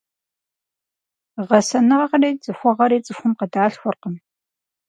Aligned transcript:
Гъэсэныгъэри 1.47 2.31
цӏыхугъэри 2.43 3.03
цӏыхум 3.05 3.31
къыдалъхуркъым. 3.39 4.15